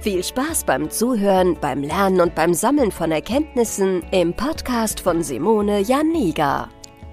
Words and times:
Viel 0.00 0.22
Spaß 0.22 0.62
beim 0.62 0.90
Zuhören, 0.90 1.56
beim 1.60 1.82
Lernen 1.82 2.20
und 2.20 2.36
beim 2.36 2.54
Sammeln 2.54 2.92
von 2.92 3.10
Erkenntnissen 3.10 4.04
im 4.12 4.32
Podcast 4.32 5.00
von 5.00 5.24
Simone 5.24 5.80
Janiga. 5.80 6.68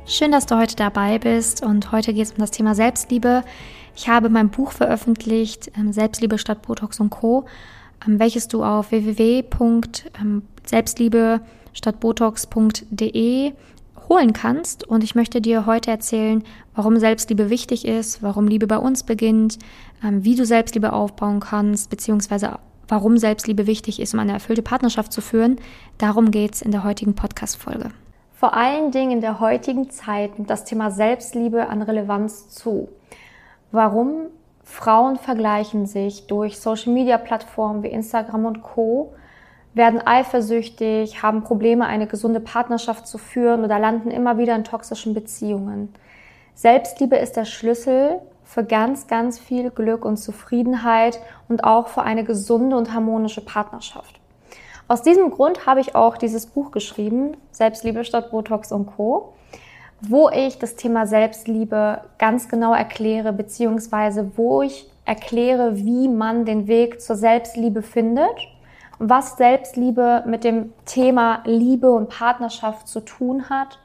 Schön, 0.05 0.31
dass 0.31 0.45
du 0.45 0.55
heute 0.55 0.75
dabei 0.75 1.17
bist 1.17 1.63
und 1.63 1.91
heute 1.91 2.13
geht 2.13 2.25
es 2.25 2.33
um 2.33 2.37
das 2.37 2.51
Thema 2.51 2.75
Selbstliebe. 2.75 3.43
Ich 3.95 4.07
habe 4.07 4.29
mein 4.29 4.51
Buch 4.51 4.71
veröffentlicht, 4.71 5.71
ähm, 5.75 5.93
Selbstliebe 5.93 6.37
statt 6.37 6.61
Botox 6.61 6.99
und 6.99 7.09
Co., 7.09 7.45
ähm, 8.05 8.19
welches 8.19 8.47
du 8.47 8.63
auf 8.63 8.91
www.selbstliebe 8.91 11.41
statt 11.73 11.99
Botox.de 11.99 13.53
holen 14.09 14.33
kannst. 14.33 14.87
Und 14.87 15.03
ich 15.03 15.15
möchte 15.15 15.41
dir 15.41 15.65
heute 15.65 15.89
erzählen, 15.89 16.43
warum 16.75 16.99
Selbstliebe 16.99 17.49
wichtig 17.49 17.85
ist, 17.85 18.21
warum 18.21 18.47
Liebe 18.47 18.67
bei 18.67 18.77
uns 18.77 19.01
beginnt, 19.01 19.57
ähm, 20.03 20.23
wie 20.23 20.35
du 20.35 20.45
Selbstliebe 20.45 20.93
aufbauen 20.93 21.39
kannst, 21.39 21.89
beziehungsweise 21.89 22.59
warum 22.87 23.17
Selbstliebe 23.17 23.67
wichtig 23.67 23.99
ist, 23.99 24.13
um 24.13 24.19
eine 24.19 24.33
erfüllte 24.33 24.61
Partnerschaft 24.61 25.11
zu 25.11 25.21
führen. 25.21 25.57
Darum 25.97 26.31
geht 26.31 26.55
es 26.55 26.61
in 26.61 26.71
der 26.71 26.83
heutigen 26.83 27.15
Podcast-Folge. 27.15 27.91
Vor 28.33 28.53
allen 28.53 28.91
Dingen 28.91 29.11
in 29.11 29.21
der 29.21 29.39
heutigen 29.39 29.89
Zeit 29.89 30.37
nimmt 30.37 30.49
das 30.49 30.65
Thema 30.65 30.91
Selbstliebe 30.91 31.67
an 31.67 31.81
Relevanz 31.81 32.49
zu. 32.49 32.89
Warum? 33.71 34.27
Frauen 34.63 35.17
vergleichen 35.17 35.85
sich 35.85 36.27
durch 36.27 36.59
Social-Media-Plattformen 36.59 37.83
wie 37.83 37.87
Instagram 37.87 38.45
und 38.45 38.63
Co 38.63 39.13
werden 39.75 40.01
eifersüchtig, 40.05 41.21
haben 41.21 41.43
Probleme, 41.43 41.85
eine 41.85 42.07
gesunde 42.07 42.39
Partnerschaft 42.39 43.07
zu 43.07 43.17
führen 43.17 43.63
oder 43.63 43.77
landen 43.77 44.09
immer 44.09 44.37
wieder 44.37 44.55
in 44.55 44.63
toxischen 44.63 45.13
Beziehungen. 45.13 45.93
Selbstliebe 46.55 47.17
ist 47.17 47.35
der 47.35 47.45
Schlüssel 47.45 48.21
für 48.45 48.63
ganz, 48.63 49.07
ganz 49.07 49.39
viel 49.39 49.71
Glück 49.71 50.05
und 50.05 50.17
Zufriedenheit 50.17 51.19
und 51.49 51.63
auch 51.63 51.87
für 51.87 52.03
eine 52.03 52.23
gesunde 52.23 52.77
und 52.77 52.93
harmonische 52.93 53.43
Partnerschaft. 53.43 54.19
Aus 54.87 55.01
diesem 55.01 55.31
Grund 55.31 55.65
habe 55.65 55.81
ich 55.81 55.95
auch 55.95 56.15
dieses 56.15 56.45
Buch 56.45 56.71
geschrieben, 56.71 57.35
Selbstliebe 57.51 58.05
statt 58.05 58.31
Botox 58.31 58.71
und 58.71 58.85
Co., 58.85 59.33
wo 60.01 60.29
ich 60.29 60.59
das 60.59 60.75
Thema 60.75 61.07
Selbstliebe 61.07 62.01
ganz 62.19 62.47
genau 62.47 62.73
erkläre, 62.73 63.33
beziehungsweise 63.33 64.31
wo 64.35 64.61
ich 64.61 64.89
erkläre, 65.05 65.77
wie 65.77 66.07
man 66.07 66.45
den 66.45 66.67
Weg 66.67 67.01
zur 67.01 67.15
Selbstliebe 67.15 67.81
findet, 67.81 68.47
was 68.99 69.37
Selbstliebe 69.37 70.23
mit 70.27 70.43
dem 70.43 70.73
Thema 70.85 71.41
Liebe 71.45 71.91
und 71.91 72.09
Partnerschaft 72.09 72.87
zu 72.87 72.99
tun 72.99 73.49
hat 73.49 73.79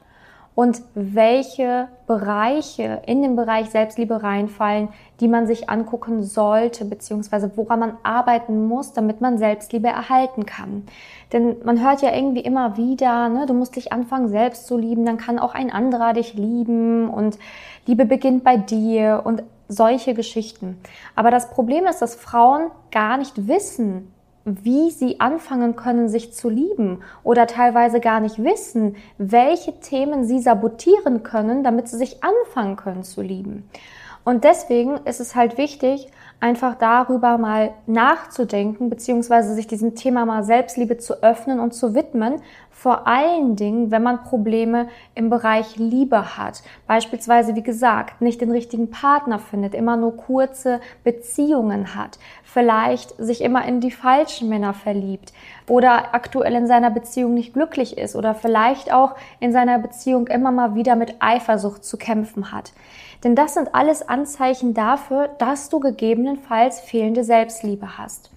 und 0.53 0.81
welche 0.93 1.87
Bereiche 2.07 3.01
in 3.05 3.21
den 3.21 3.35
Bereich 3.35 3.69
Selbstliebe 3.69 4.21
reinfallen, 4.21 4.89
die 5.19 5.27
man 5.27 5.47
sich 5.47 5.69
angucken 5.69 6.23
sollte, 6.23 6.83
beziehungsweise 6.83 7.51
woran 7.55 7.79
man 7.79 7.97
arbeiten 8.03 8.67
muss, 8.67 8.91
damit 8.91 9.21
man 9.21 9.37
Selbstliebe 9.37 9.87
erhalten 9.87 10.45
kann. 10.45 10.83
Denn 11.31 11.55
man 11.63 11.81
hört 11.81 12.01
ja 12.01 12.13
irgendwie 12.13 12.41
immer 12.41 12.75
wieder, 12.75 13.29
ne, 13.29 13.45
du 13.45 13.53
musst 13.53 13.75
dich 13.75 13.93
anfangen 13.93 14.27
selbst 14.27 14.67
zu 14.67 14.77
lieben, 14.77 15.05
dann 15.05 15.17
kann 15.17 15.39
auch 15.39 15.53
ein 15.53 15.71
anderer 15.71 16.13
dich 16.13 16.33
lieben 16.33 17.09
und 17.09 17.37
Liebe 17.85 18.05
beginnt 18.05 18.43
bei 18.43 18.57
dir 18.57 19.21
und 19.23 19.43
solche 19.67 20.13
Geschichten. 20.13 20.77
Aber 21.15 21.31
das 21.31 21.49
Problem 21.49 21.85
ist, 21.85 22.01
dass 22.01 22.15
Frauen 22.15 22.69
gar 22.91 23.17
nicht 23.17 23.47
wissen, 23.47 24.13
wie 24.45 24.89
sie 24.89 25.19
anfangen 25.19 25.75
können, 25.75 26.09
sich 26.09 26.33
zu 26.33 26.49
lieben 26.49 27.01
oder 27.23 27.47
teilweise 27.47 27.99
gar 27.99 28.19
nicht 28.19 28.43
wissen, 28.43 28.95
welche 29.17 29.79
Themen 29.79 30.25
sie 30.25 30.39
sabotieren 30.39 31.23
können, 31.23 31.63
damit 31.63 31.87
sie 31.87 31.97
sich 31.97 32.23
anfangen 32.23 32.75
können 32.75 33.03
zu 33.03 33.21
lieben. 33.21 33.69
Und 34.23 34.43
deswegen 34.43 34.97
ist 35.05 35.19
es 35.19 35.35
halt 35.35 35.57
wichtig, 35.57 36.07
einfach 36.39 36.75
darüber 36.75 37.37
mal 37.37 37.71
nachzudenken, 37.87 38.89
beziehungsweise 38.89 39.55
sich 39.55 39.67
diesem 39.67 39.95
Thema 39.95 40.25
mal 40.25 40.43
Selbstliebe 40.43 40.97
zu 40.97 41.23
öffnen 41.23 41.59
und 41.59 41.73
zu 41.73 41.95
widmen. 41.95 42.41
Vor 42.71 43.05
allen 43.05 43.55
Dingen, 43.55 43.91
wenn 43.91 44.01
man 44.01 44.23
Probleme 44.23 44.87
im 45.13 45.29
Bereich 45.29 45.75
Liebe 45.75 46.37
hat. 46.37 46.63
Beispielsweise, 46.87 47.55
wie 47.55 47.61
gesagt, 47.61 48.21
nicht 48.21 48.41
den 48.41 48.49
richtigen 48.49 48.89
Partner 48.89 49.37
findet, 49.37 49.75
immer 49.75 49.97
nur 49.97 50.17
kurze 50.17 50.79
Beziehungen 51.03 51.93
hat, 51.95 52.17
vielleicht 52.43 53.13
sich 53.17 53.41
immer 53.41 53.65
in 53.65 53.81
die 53.81 53.91
falschen 53.91 54.49
Männer 54.49 54.73
verliebt 54.73 55.31
oder 55.69 56.15
aktuell 56.15 56.55
in 56.55 56.65
seiner 56.65 56.89
Beziehung 56.89 57.35
nicht 57.35 57.53
glücklich 57.53 57.97
ist 57.97 58.15
oder 58.15 58.33
vielleicht 58.33 58.91
auch 58.91 59.15
in 59.39 59.51
seiner 59.51 59.77
Beziehung 59.77 60.27
immer 60.27 60.51
mal 60.51 60.73
wieder 60.73 60.95
mit 60.95 61.17
Eifersucht 61.19 61.85
zu 61.85 61.97
kämpfen 61.97 62.51
hat. 62.51 62.73
Denn 63.23 63.35
das 63.35 63.53
sind 63.53 63.75
alles 63.75 64.07
Anzeichen 64.07 64.73
dafür, 64.73 65.29
dass 65.37 65.69
du 65.69 65.79
gegebenenfalls 65.79 66.79
fehlende 66.79 67.23
Selbstliebe 67.23 67.99
hast. 67.99 68.31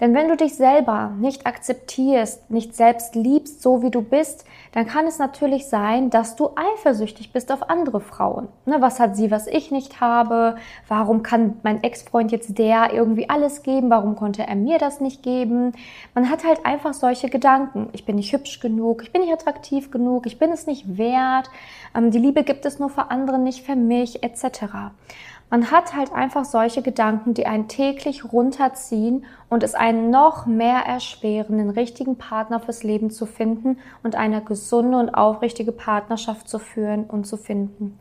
Denn 0.00 0.14
wenn 0.14 0.28
du 0.28 0.36
dich 0.36 0.54
selber 0.54 1.12
nicht 1.18 1.46
akzeptierst, 1.46 2.50
nicht 2.50 2.74
selbst 2.76 3.14
liebst, 3.14 3.62
so 3.62 3.82
wie 3.82 3.90
du 3.90 4.02
bist, 4.02 4.44
dann 4.72 4.86
kann 4.86 5.06
es 5.06 5.18
natürlich 5.18 5.66
sein, 5.66 6.10
dass 6.10 6.36
du 6.36 6.50
eifersüchtig 6.54 7.32
bist 7.32 7.50
auf 7.50 7.68
andere 7.68 8.00
Frauen. 8.00 8.48
Ne, 8.66 8.80
was 8.80 9.00
hat 9.00 9.16
sie, 9.16 9.30
was 9.30 9.46
ich 9.46 9.70
nicht 9.70 10.00
habe? 10.00 10.56
Warum 10.86 11.22
kann 11.22 11.58
mein 11.62 11.82
Ex-Freund 11.82 12.30
jetzt 12.30 12.58
der 12.58 12.92
irgendwie 12.92 13.28
alles 13.28 13.62
geben? 13.62 13.90
Warum 13.90 14.14
konnte 14.14 14.46
er 14.46 14.54
mir 14.54 14.78
das 14.78 15.00
nicht 15.00 15.22
geben? 15.22 15.72
Man 16.14 16.30
hat 16.30 16.44
halt 16.44 16.64
einfach 16.64 16.94
solche 16.94 17.28
Gedanken. 17.28 17.88
Ich 17.92 18.04
bin 18.04 18.16
nicht 18.16 18.32
hübsch 18.32 18.60
genug, 18.60 19.02
ich 19.02 19.12
bin 19.12 19.22
nicht 19.22 19.32
attraktiv 19.32 19.90
genug, 19.90 20.26
ich 20.26 20.38
bin 20.38 20.50
es 20.52 20.66
nicht 20.66 20.98
wert, 20.98 21.50
ähm, 21.94 22.10
die 22.10 22.18
Liebe 22.18 22.44
gibt 22.44 22.64
es 22.66 22.78
nur 22.78 22.90
für 22.90 23.10
andere, 23.10 23.38
nicht 23.38 23.64
für 23.64 23.76
mich, 23.76 24.22
etc. 24.22 24.92
Man 25.50 25.70
hat 25.70 25.96
halt 25.96 26.12
einfach 26.12 26.44
solche 26.44 26.82
Gedanken, 26.82 27.32
die 27.32 27.46
einen 27.46 27.68
täglich 27.68 28.32
runterziehen 28.32 29.24
und 29.48 29.62
es 29.62 29.74
einen 29.74 30.10
noch 30.10 30.44
mehr 30.44 30.80
erschweren, 30.80 31.56
den 31.56 31.70
richtigen 31.70 32.16
Partner 32.16 32.60
fürs 32.60 32.82
Leben 32.82 33.10
zu 33.10 33.24
finden 33.24 33.78
und 34.02 34.14
eine 34.14 34.42
gesunde 34.42 34.98
und 34.98 35.14
aufrichtige 35.14 35.72
Partnerschaft 35.72 36.48
zu 36.48 36.58
führen 36.58 37.04
und 37.04 37.26
zu 37.26 37.38
finden. 37.38 37.98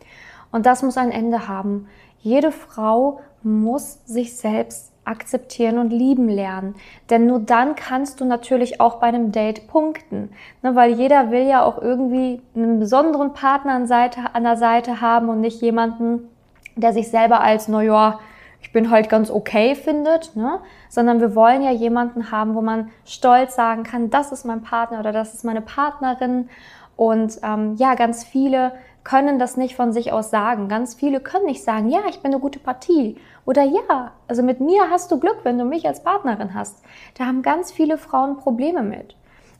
Und 0.51 0.65
das 0.65 0.83
muss 0.83 0.97
ein 0.97 1.11
Ende 1.11 1.47
haben. 1.47 1.87
Jede 2.19 2.51
Frau 2.51 3.21
muss 3.43 3.99
sich 4.05 4.35
selbst 4.35 4.91
akzeptieren 5.05 5.77
und 5.77 5.91
lieben 5.91 6.27
lernen. 6.27 6.75
Denn 7.09 7.27
nur 7.27 7.39
dann 7.39 7.75
kannst 7.75 8.19
du 8.19 8.25
natürlich 8.25 8.81
auch 8.81 8.95
bei 8.95 9.07
einem 9.07 9.31
Date 9.31 9.67
punkten. 9.67 10.31
Ne, 10.61 10.75
weil 10.75 10.93
jeder 10.93 11.31
will 11.31 11.47
ja 11.47 11.63
auch 11.63 11.81
irgendwie 11.81 12.41
einen 12.55 12.79
besonderen 12.79 13.31
Partner 13.31 13.73
an, 13.73 13.87
Seite, 13.87 14.19
an 14.33 14.43
der 14.43 14.57
Seite 14.57 14.99
haben 14.99 15.29
und 15.29 15.39
nicht 15.39 15.61
jemanden, 15.61 16.27
der 16.77 16.93
sich 16.93 17.09
selber 17.09 17.41
als, 17.41 17.67
naja, 17.67 18.19
ich 18.61 18.71
bin 18.71 18.89
halt 18.89 19.09
ganz 19.09 19.29
okay 19.29 19.75
findet, 19.75 20.35
ne? 20.35 20.59
sondern 20.89 21.19
wir 21.19 21.35
wollen 21.35 21.61
ja 21.61 21.71
jemanden 21.71 22.31
haben, 22.31 22.55
wo 22.55 22.61
man 22.61 22.89
stolz 23.05 23.55
sagen 23.55 23.83
kann, 23.83 24.09
das 24.09 24.31
ist 24.31 24.45
mein 24.45 24.61
Partner 24.61 24.99
oder 24.99 25.11
das 25.11 25.33
ist 25.33 25.43
meine 25.43 25.61
Partnerin. 25.61 26.49
Und 26.95 27.39
ähm, 27.43 27.75
ja, 27.75 27.95
ganz 27.95 28.23
viele 28.23 28.73
können 29.03 29.39
das 29.39 29.55
nicht 29.55 29.75
von 29.75 29.93
sich 29.93 30.11
aus 30.11 30.31
sagen. 30.31 30.67
Ganz 30.67 30.95
viele 30.95 31.19
können 31.19 31.45
nicht 31.45 31.63
sagen, 31.63 31.89
ja, 31.89 32.01
ich 32.09 32.19
bin 32.21 32.31
eine 32.31 32.41
gute 32.41 32.59
Partie. 32.59 33.17
Oder 33.45 33.63
ja, 33.63 34.11
also 34.27 34.43
mit 34.43 34.59
mir 34.59 34.89
hast 34.89 35.11
du 35.11 35.19
Glück, 35.19 35.39
wenn 35.43 35.57
du 35.57 35.63
mich 35.63 35.87
als 35.87 36.03
Partnerin 36.03 36.53
hast. 36.53 36.83
Da 37.17 37.25
haben 37.25 37.41
ganz 37.41 37.71
viele 37.71 37.97
Frauen 37.97 38.37
Probleme 38.37 38.83
mit. 38.83 39.15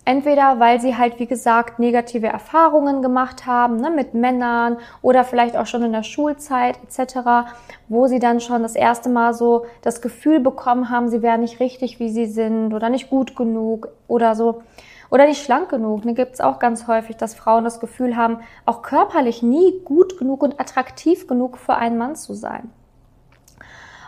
Entweder 0.08 0.62
weil 0.62 0.80
sie 0.80 0.96
halt, 0.96 1.20
wie 1.20 1.26
gesagt, 1.26 1.80
negative 1.80 2.28
Erfahrungen 2.28 3.02
gemacht 3.02 3.46
haben 3.46 3.76
ne, 3.76 3.90
mit 3.90 4.14
Männern 4.14 4.78
oder 5.02 5.26
vielleicht 5.26 5.58
auch 5.58 5.66
schon 5.66 5.84
in 5.84 5.92
der 5.92 6.04
Schulzeit 6.04 6.80
etc., 6.82 7.50
wo 7.90 8.08
sie 8.08 8.20
dann 8.20 8.40
schon 8.40 8.64
das 8.64 8.76
erste 8.76 9.10
Mal 9.10 9.34
so 9.34 9.66
das 9.82 10.02
Gefühl 10.02 10.40
bekommen 10.40 10.90
haben, 10.90 11.10
sie 11.10 11.22
wären 11.22 11.42
nicht 11.42 11.60
richtig, 11.60 12.00
wie 12.00 12.10
sie 12.10 12.26
sind 12.26 12.74
oder 12.74 12.88
nicht 12.88 13.10
gut 13.10 13.36
genug 13.36 13.90
oder 14.08 14.34
so. 14.36 14.62
Oder 15.10 15.28
nicht 15.28 15.44
schlank 15.44 15.68
genug. 15.68 16.04
Da 16.04 16.14
gibt 16.14 16.36
es 16.36 16.40
auch 16.40 16.60
ganz 16.60 16.88
häufig, 16.88 17.18
dass 17.18 17.36
Frauen 17.36 17.66
das 17.66 17.82
Gefühl 17.82 18.16
haben, 18.16 18.40
auch 18.66 18.84
körperlich 18.84 19.44
nie 19.44 19.82
gut 19.84 20.18
genug 20.18 20.42
und 20.42 20.58
attraktiv 20.58 21.28
genug 21.28 21.58
für 21.58 21.76
einen 21.76 21.98
Mann 21.98 22.16
zu 22.16 22.34
sein. 22.34 22.70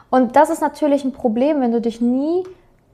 Und 0.09 0.37
das 0.37 0.49
ist 0.49 0.61
natürlich 0.61 1.03
ein 1.03 1.11
Problem, 1.11 1.59
wenn 1.59 1.73
du 1.73 1.81
dich 1.81 1.99
nie 1.99 2.45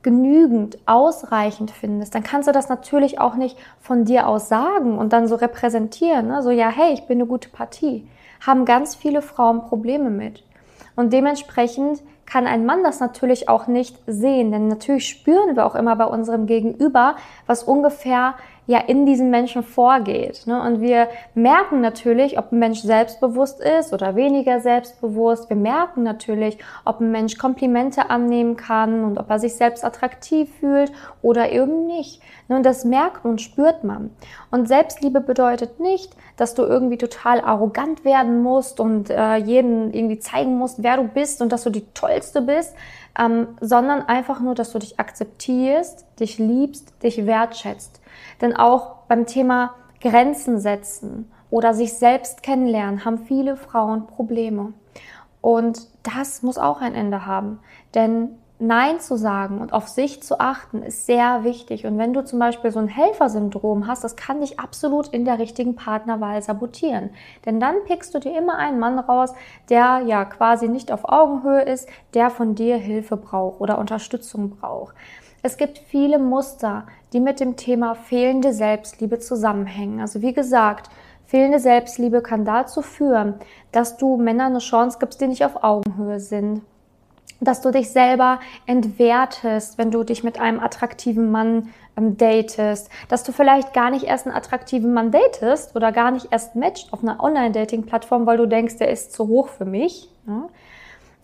genügend, 0.06 0.78
ausreichend 0.86 1.72
findest, 1.72 2.14
dann 2.14 2.22
kannst 2.22 2.48
du 2.48 2.52
das 2.52 2.70
natürlich 2.70 3.20
auch 3.20 3.34
nicht 3.34 3.58
von 3.82 4.06
dir 4.06 4.28
aus 4.28 4.48
sagen 4.48 5.00
und 5.00 5.12
dann 5.12 5.28
so 5.28 5.34
repräsentieren. 5.34 6.28
Ne? 6.28 6.44
So, 6.44 6.52
ja, 6.52 6.70
hey, 6.70 6.94
ich 6.94 7.08
bin 7.08 7.18
eine 7.18 7.26
gute 7.26 7.50
Partie. 7.50 8.08
Haben 8.46 8.66
ganz 8.66 8.94
viele 8.94 9.24
Frauen 9.24 9.64
Probleme 9.64 10.12
mit. 10.12 10.44
Und 10.96 11.12
dementsprechend 11.12 12.04
kann 12.28 12.46
ein 12.46 12.68
Mann 12.68 12.84
das 12.84 13.00
natürlich 13.00 13.50
auch 13.50 13.66
nicht 13.66 13.98
sehen, 14.06 14.52
denn 14.52 14.68
natürlich 14.68 15.10
spüren 15.10 15.56
wir 15.56 15.66
auch 15.66 15.76
immer 15.76 15.96
bei 15.96 16.06
unserem 16.06 16.46
Gegenüber, 16.46 17.16
was 17.48 17.64
ungefähr 17.64 18.36
ja 18.68 18.80
in 18.80 19.06
diesen 19.06 19.30
Menschen 19.30 19.64
vorgeht. 19.64 20.48
Ne? 20.48 20.62
Und 20.62 20.82
wir 20.82 21.08
merken 21.36 21.82
natürlich, 21.82 22.40
ob 22.40 22.52
ein 22.52 22.60
Mensch 22.60 22.82
selbstbewusst 22.82 23.62
ist 23.62 23.94
oder 23.94 24.16
weniger 24.16 24.60
selbstbewusst. 24.60 25.50
Wir 25.50 25.58
merken 25.58 26.04
natürlich, 26.04 26.58
ob 26.84 27.00
ein 27.00 27.12
Mensch 27.12 27.38
Komplimente 27.38 28.10
annehmen 28.10 28.58
kann 28.58 29.04
und 29.04 29.20
ob 29.20 29.30
er 29.30 29.40
sich 29.40 29.56
selbst 29.56 29.86
attraktiv 29.86 30.50
fühlt 30.60 30.92
oder 31.22 31.52
eben 31.52 31.86
nicht. 31.86 32.22
Ne? 32.48 32.62
Das 32.62 32.86
merkt 32.86 33.24
und 33.24 33.42
spürt 33.42 33.84
man. 33.84 34.10
Und 34.50 34.68
Selbstliebe 34.68 35.22
bedeutet 35.22 35.80
nicht, 35.80 36.16
dass 36.38 36.56
du 36.56 36.64
irgendwie 36.64 36.98
total 36.98 37.42
arrogant 37.42 38.04
werden 38.04 38.42
musst 38.42 38.80
und 38.80 39.10
äh, 39.10 39.36
jeden 39.36 39.94
irgendwie 39.94 40.20
zeigen 40.20 40.58
musst, 40.58 40.82
wer 40.82 40.98
du 40.98 41.04
bist 41.04 41.42
und 41.42 41.52
dass 41.52 41.64
du 41.64 41.70
die 41.70 41.86
Tollste 41.94 42.42
bist, 42.42 42.76
ähm, 43.18 43.48
sondern 43.62 44.02
einfach 44.02 44.40
nur, 44.40 44.56
dass 44.56 44.72
du 44.72 44.80
dich 44.80 45.00
akzeptierst, 45.00 46.06
dich 46.20 46.40
liebst, 46.40 46.94
dich 47.04 47.26
wertschätzt. 47.26 48.02
Denn 48.42 48.56
auch 48.56 48.98
beim 49.08 49.26
Thema 49.26 49.76
Grenzen 50.02 50.60
setzen 50.60 51.32
oder 51.50 51.74
sich 51.74 51.94
selbst 51.94 52.44
kennenlernen 52.44 53.06
haben 53.06 53.20
viele 53.20 53.56
Frauen 53.56 54.08
Probleme. 54.08 54.74
Und 55.42 55.88
das 56.04 56.44
muss 56.44 56.58
auch 56.58 56.82
ein 56.82 56.96
Ende 56.96 57.26
haben. 57.26 57.60
Denn 57.94 58.38
Nein 58.58 59.02
zu 59.02 59.18
sagen 59.18 59.60
und 59.60 59.74
auf 59.74 59.90
sich 59.90 60.24
zu 60.24 60.40
achten 60.40 60.82
ist 60.82 61.06
sehr 61.06 61.44
wichtig. 61.44 61.86
Und 61.86 61.98
wenn 61.98 62.14
du 62.14 62.24
zum 62.24 62.40
Beispiel 62.40 62.72
so 62.72 62.80
ein 62.80 62.88
Helfersyndrom 62.88 63.86
hast, 63.86 64.06
das 64.06 64.16
kann 64.16 64.40
dich 64.40 64.62
absolut 64.62 65.10
in 65.10 65.26
der 65.26 65.40
richtigen 65.40 65.76
Partnerwahl 65.76 66.42
sabotieren. 66.42 67.10
Denn 67.46 67.60
dann 67.60 67.84
pickst 67.84 68.16
du 68.16 68.20
dir 68.20 68.38
immer 68.38 68.58
einen 68.58 68.80
Mann 68.80 68.98
raus, 68.98 69.34
der 69.70 70.04
ja 70.06 70.24
quasi 70.24 70.70
nicht 70.70 70.94
auf 70.94 71.04
Augenhöhe 71.04 71.64
ist, 71.64 71.90
der 72.14 72.30
von 72.30 72.56
dir 72.56 72.78
Hilfe 72.78 73.18
braucht 73.18 73.60
oder 73.60 73.78
Unterstützung 73.78 74.52
braucht. 74.52 74.96
Es 75.46 75.58
gibt 75.58 75.78
viele 75.78 76.18
Muster, 76.18 76.88
die 77.14 77.20
mit 77.20 77.40
dem 77.40 77.56
Thema 77.56 77.94
fehlende 77.94 78.52
Selbstliebe 78.52 79.20
zusammenhängen. 79.20 80.02
Also 80.02 80.24
wie 80.24 80.34
gesagt, 80.34 80.90
fehlende 81.28 81.60
Selbstliebe 81.60 82.24
kann 82.24 82.46
dazu 82.46 82.82
führen, 82.82 83.36
dass 83.72 83.98
du 83.98 84.18
Männern 84.18 84.54
eine 84.54 84.58
Chance 84.58 84.98
gibst, 85.00 85.22
die 85.22 85.28
nicht 85.28 85.46
auf 85.46 85.64
Augenhöhe 85.64 86.20
sind. 86.20 86.64
Dass 87.42 87.62
du 87.62 87.70
dich 87.70 87.92
selber 87.92 88.40
entwertest, 88.66 89.78
wenn 89.78 89.92
du 89.92 90.04
dich 90.04 90.24
mit 90.24 90.40
einem 90.40 90.60
attraktiven 90.60 91.30
Mann 91.30 91.70
ähm, 91.96 92.18
datest. 92.18 92.90
Dass 93.10 93.24
du 93.24 93.32
vielleicht 93.32 93.72
gar 93.72 93.92
nicht 93.92 94.06
erst 94.06 94.26
einen 94.26 94.36
attraktiven 94.36 94.96
Mann 94.96 95.12
datest 95.12 95.76
oder 95.76 95.92
gar 95.92 96.10
nicht 96.10 96.30
erst 96.32 96.56
matcht 96.56 96.92
auf 96.92 97.04
einer 97.04 97.22
Online-Dating-Plattform, 97.22 98.26
weil 98.26 98.38
du 98.38 98.48
denkst, 98.48 98.78
der 98.78 98.90
ist 98.90 99.14
zu 99.14 99.28
hoch 99.28 99.50
für 99.50 99.66
mich. 99.66 100.10
Ja? 100.26 100.48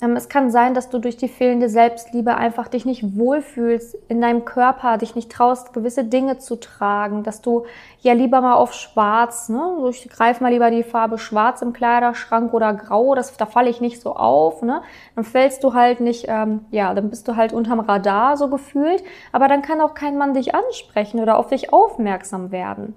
Ähm, 0.01 0.15
es 0.15 0.29
kann 0.29 0.49
sein, 0.49 0.73
dass 0.73 0.89
du 0.89 0.97
durch 0.97 1.15
die 1.15 1.27
fehlende 1.27 1.69
Selbstliebe 1.69 2.35
einfach 2.35 2.67
dich 2.67 2.85
nicht 2.85 3.15
wohlfühlst 3.15 3.95
in 4.07 4.19
deinem 4.19 4.45
Körper, 4.45 4.97
dich 4.97 5.15
nicht 5.15 5.31
traust, 5.31 5.73
gewisse 5.73 6.03
Dinge 6.03 6.39
zu 6.39 6.55
tragen, 6.55 7.23
dass 7.23 7.41
du 7.41 7.65
ja 8.01 8.13
lieber 8.13 8.41
mal 8.41 8.55
auf 8.55 8.73
Schwarz, 8.73 9.47
ne? 9.49 9.77
ich 9.89 10.09
greife 10.09 10.43
mal 10.43 10.51
lieber 10.51 10.71
die 10.71 10.83
Farbe 10.83 11.19
Schwarz 11.19 11.61
im 11.61 11.71
Kleiderschrank 11.71 12.53
oder 12.53 12.73
Grau, 12.73 13.13
das, 13.13 13.37
da 13.37 13.45
falle 13.45 13.69
ich 13.69 13.79
nicht 13.79 14.01
so 14.01 14.15
auf, 14.15 14.63
ne? 14.63 14.81
Dann 15.15 15.23
fällst 15.23 15.63
du 15.63 15.73
halt 15.73 15.99
nicht, 15.99 16.25
ähm, 16.27 16.65
ja, 16.71 16.93
dann 16.93 17.09
bist 17.09 17.27
du 17.27 17.35
halt 17.35 17.53
unterm 17.53 17.79
Radar 17.79 18.37
so 18.37 18.49
gefühlt, 18.49 19.03
aber 19.31 19.47
dann 19.47 19.61
kann 19.61 19.81
auch 19.81 19.93
kein 19.93 20.17
Mann 20.17 20.33
dich 20.33 20.55
ansprechen 20.55 21.19
oder 21.19 21.37
auf 21.37 21.47
dich 21.47 21.71
aufmerksam 21.71 22.51
werden. 22.51 22.95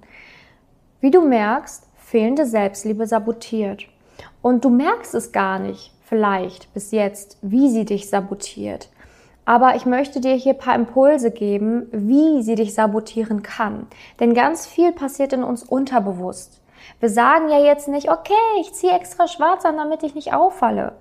Wie 1.01 1.11
du 1.11 1.21
merkst, 1.21 1.87
fehlende 1.97 2.45
Selbstliebe 2.45 3.05
sabotiert. 3.05 3.87
Und 4.41 4.63
du 4.63 4.69
merkst 4.69 5.13
es 5.13 5.31
gar 5.31 5.59
nicht 5.59 5.94
vielleicht 6.05 6.73
bis 6.73 6.91
jetzt, 6.91 7.37
wie 7.41 7.69
sie 7.69 7.85
dich 7.85 8.09
sabotiert. 8.09 8.89
Aber 9.45 9.75
ich 9.75 9.85
möchte 9.85 10.21
dir 10.21 10.33
hier 10.33 10.53
ein 10.53 10.59
paar 10.59 10.75
Impulse 10.75 11.31
geben, 11.31 11.87
wie 11.91 12.41
sie 12.41 12.55
dich 12.55 12.73
sabotieren 12.73 13.43
kann. 13.43 13.87
Denn 14.19 14.33
ganz 14.33 14.65
viel 14.65 14.91
passiert 14.91 15.33
in 15.33 15.43
uns 15.43 15.63
unterbewusst. 15.63 16.61
Wir 16.99 17.09
sagen 17.09 17.49
ja 17.49 17.59
jetzt 17.59 17.87
nicht, 17.87 18.11
okay, 18.11 18.33
ich 18.59 18.73
ziehe 18.73 18.93
extra 18.93 19.27
schwarz 19.27 19.65
an, 19.65 19.77
damit 19.77 20.03
ich 20.03 20.15
nicht 20.15 20.33
auffalle. 20.33 20.93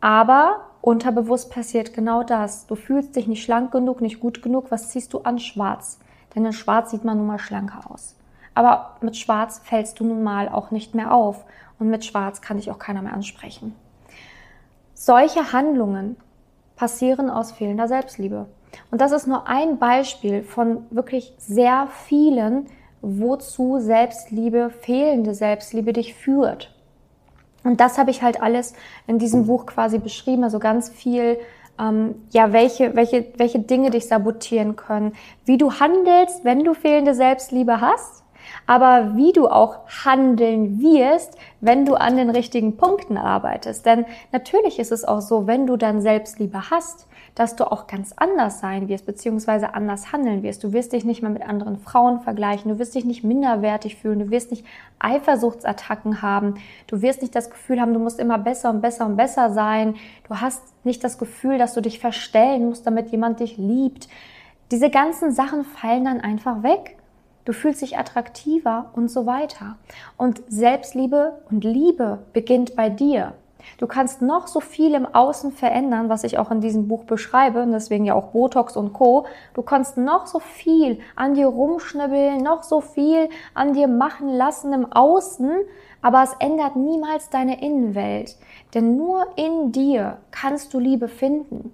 Aber 0.00 0.62
unterbewusst 0.80 1.50
passiert 1.50 1.94
genau 1.94 2.22
das. 2.22 2.66
Du 2.66 2.76
fühlst 2.76 3.16
dich 3.16 3.26
nicht 3.26 3.42
schlank 3.42 3.72
genug, 3.72 4.00
nicht 4.00 4.20
gut 4.20 4.42
genug. 4.42 4.70
Was 4.70 4.90
ziehst 4.90 5.12
du 5.12 5.20
an 5.20 5.38
schwarz? 5.38 5.98
Denn 6.34 6.44
in 6.44 6.52
schwarz 6.52 6.90
sieht 6.90 7.04
man 7.04 7.18
nun 7.18 7.26
mal 7.26 7.38
schlanker 7.38 7.90
aus. 7.90 8.16
Aber 8.54 8.96
mit 9.00 9.16
schwarz 9.16 9.60
fällst 9.64 9.98
du 9.98 10.04
nun 10.04 10.22
mal 10.22 10.48
auch 10.48 10.70
nicht 10.70 10.94
mehr 10.94 11.12
auf. 11.12 11.44
Und 11.78 11.88
mit 11.88 12.04
schwarz 12.04 12.40
kann 12.40 12.58
dich 12.58 12.70
auch 12.70 12.78
keiner 12.78 13.02
mehr 13.02 13.14
ansprechen. 13.14 13.74
Solche 15.04 15.52
Handlungen 15.52 16.16
passieren 16.76 17.28
aus 17.28 17.50
fehlender 17.50 17.88
Selbstliebe. 17.88 18.46
Und 18.92 19.00
das 19.00 19.10
ist 19.10 19.26
nur 19.26 19.48
ein 19.48 19.80
Beispiel 19.80 20.44
von 20.44 20.86
wirklich 20.90 21.34
sehr 21.38 21.88
vielen, 22.06 22.66
wozu 23.00 23.80
Selbstliebe, 23.80 24.70
fehlende 24.70 25.34
Selbstliebe 25.34 25.92
dich 25.92 26.14
führt. 26.14 26.72
Und 27.64 27.80
das 27.80 27.98
habe 27.98 28.12
ich 28.12 28.22
halt 28.22 28.40
alles 28.40 28.74
in 29.08 29.18
diesem 29.18 29.48
Buch 29.48 29.66
quasi 29.66 29.98
beschrieben, 29.98 30.44
also 30.44 30.60
ganz 30.60 30.88
viel, 30.88 31.36
ähm, 31.80 32.14
ja, 32.30 32.52
welche, 32.52 32.94
welche, 32.94 33.26
welche 33.38 33.58
Dinge 33.58 33.90
dich 33.90 34.06
sabotieren 34.06 34.76
können, 34.76 35.14
wie 35.44 35.58
du 35.58 35.80
handelst, 35.80 36.44
wenn 36.44 36.62
du 36.62 36.74
fehlende 36.74 37.16
Selbstliebe 37.16 37.80
hast 37.80 38.21
aber 38.66 39.16
wie 39.16 39.32
du 39.32 39.48
auch 39.48 39.80
handeln 40.04 40.80
wirst, 40.80 41.36
wenn 41.60 41.84
du 41.84 41.94
an 41.94 42.16
den 42.16 42.30
richtigen 42.30 42.76
Punkten 42.76 43.16
arbeitest. 43.16 43.86
Denn 43.86 44.04
natürlich 44.32 44.78
ist 44.78 44.92
es 44.92 45.04
auch 45.04 45.20
so, 45.20 45.46
wenn 45.46 45.66
du 45.66 45.76
dann 45.76 46.00
Selbstliebe 46.00 46.70
hast, 46.70 47.06
dass 47.34 47.56
du 47.56 47.70
auch 47.70 47.86
ganz 47.86 48.12
anders 48.16 48.60
sein 48.60 48.88
wirst, 48.88 49.06
beziehungsweise 49.06 49.74
anders 49.74 50.12
handeln 50.12 50.42
wirst. 50.42 50.62
Du 50.64 50.72
wirst 50.72 50.92
dich 50.92 51.04
nicht 51.04 51.22
mehr 51.22 51.30
mit 51.30 51.42
anderen 51.42 51.78
Frauen 51.78 52.20
vergleichen, 52.20 52.70
du 52.70 52.78
wirst 52.78 52.94
dich 52.94 53.04
nicht 53.04 53.24
minderwertig 53.24 53.96
fühlen, 53.96 54.18
du 54.18 54.30
wirst 54.30 54.50
nicht 54.50 54.66
Eifersuchtsattacken 54.98 56.20
haben, 56.20 56.54
du 56.88 57.00
wirst 57.00 57.22
nicht 57.22 57.34
das 57.34 57.50
Gefühl 57.50 57.80
haben, 57.80 57.94
du 57.94 58.00
musst 58.00 58.20
immer 58.20 58.38
besser 58.38 58.70
und 58.70 58.82
besser 58.82 59.06
und 59.06 59.16
besser 59.16 59.52
sein, 59.52 59.94
du 60.28 60.40
hast 60.40 60.62
nicht 60.84 61.02
das 61.02 61.16
Gefühl, 61.18 61.58
dass 61.58 61.72
du 61.74 61.80
dich 61.80 62.00
verstellen 62.00 62.66
musst, 62.66 62.86
damit 62.86 63.10
jemand 63.10 63.40
dich 63.40 63.56
liebt. 63.56 64.08
Diese 64.70 64.90
ganzen 64.90 65.32
Sachen 65.32 65.64
fallen 65.64 66.04
dann 66.04 66.20
einfach 66.20 66.62
weg 66.62 66.96
du 67.44 67.52
fühlst 67.52 67.82
dich 67.82 67.98
attraktiver 67.98 68.90
und 68.94 69.10
so 69.10 69.26
weiter. 69.26 69.76
Und 70.16 70.42
Selbstliebe 70.48 71.40
und 71.50 71.64
Liebe 71.64 72.18
beginnt 72.32 72.76
bei 72.76 72.88
dir. 72.88 73.34
Du 73.78 73.86
kannst 73.86 74.22
noch 74.22 74.46
so 74.46 74.60
viel 74.60 74.94
im 74.94 75.06
Außen 75.06 75.52
verändern, 75.52 76.08
was 76.08 76.24
ich 76.24 76.38
auch 76.38 76.50
in 76.50 76.60
diesem 76.60 76.88
Buch 76.88 77.04
beschreibe, 77.04 77.62
und 77.62 77.72
deswegen 77.72 78.04
ja 78.04 78.14
auch 78.14 78.28
Botox 78.28 78.76
und 78.76 78.92
Co. 78.92 79.26
Du 79.54 79.62
kannst 79.62 79.96
noch 79.96 80.26
so 80.26 80.40
viel 80.40 80.98
an 81.16 81.34
dir 81.34 81.46
rumschnibbeln, 81.46 82.42
noch 82.42 82.62
so 82.62 82.80
viel 82.80 83.28
an 83.54 83.72
dir 83.72 83.88
machen 83.88 84.28
lassen 84.28 84.72
im 84.72 84.92
Außen, 84.92 85.50
aber 86.00 86.22
es 86.22 86.34
ändert 86.40 86.76
niemals 86.76 87.30
deine 87.30 87.62
Innenwelt. 87.62 88.36
Denn 88.74 88.96
nur 88.96 89.26
in 89.36 89.72
dir 89.72 90.18
kannst 90.30 90.74
du 90.74 90.78
Liebe 90.78 91.08
finden. 91.08 91.72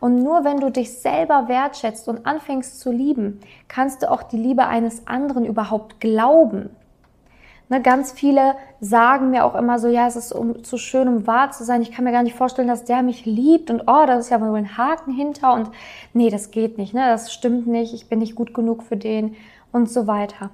Und 0.00 0.22
nur 0.22 0.44
wenn 0.44 0.60
du 0.60 0.70
dich 0.70 0.98
selber 0.98 1.48
wertschätzt 1.48 2.08
und 2.08 2.26
anfängst 2.26 2.80
zu 2.80 2.90
lieben, 2.90 3.40
kannst 3.68 4.02
du 4.02 4.10
auch 4.10 4.22
die 4.22 4.36
Liebe 4.36 4.66
eines 4.66 5.06
anderen 5.06 5.44
überhaupt 5.44 6.00
glauben. 6.00 6.70
Ne, 7.70 7.80
ganz 7.80 8.12
viele 8.12 8.56
sagen 8.80 9.30
mir 9.30 9.44
auch 9.44 9.54
immer 9.54 9.78
so, 9.78 9.88
ja, 9.88 10.06
es 10.06 10.16
ist 10.16 10.32
um, 10.32 10.64
zu 10.64 10.76
schön, 10.76 11.08
um 11.08 11.26
wahr 11.26 11.50
zu 11.50 11.64
sein. 11.64 11.80
Ich 11.80 11.92
kann 11.92 12.04
mir 12.04 12.12
gar 12.12 12.22
nicht 12.22 12.36
vorstellen, 12.36 12.68
dass 12.68 12.84
der 12.84 13.02
mich 13.02 13.24
liebt 13.24 13.70
und 13.70 13.82
oh, 13.82 14.04
da 14.06 14.16
ist 14.18 14.28
ja 14.28 14.40
wohl 14.40 14.54
ein 14.54 14.76
Haken 14.76 15.14
hinter 15.14 15.54
und 15.54 15.70
nee, 16.12 16.28
das 16.28 16.50
geht 16.50 16.76
nicht, 16.76 16.92
ne, 16.92 17.06
das 17.06 17.32
stimmt 17.32 17.66
nicht, 17.66 17.94
ich 17.94 18.08
bin 18.08 18.18
nicht 18.18 18.34
gut 18.34 18.52
genug 18.52 18.82
für 18.82 18.98
den 18.98 19.34
und 19.72 19.90
so 19.90 20.06
weiter. 20.06 20.50